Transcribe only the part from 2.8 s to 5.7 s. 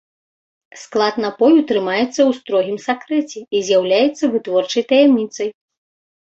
сакрэце і з'яўляецца вытворчай таямніцай.